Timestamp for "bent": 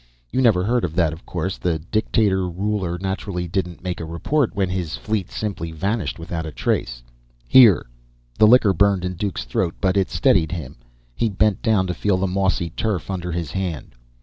11.29-11.61